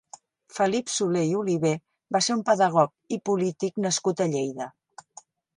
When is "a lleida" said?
4.27-4.71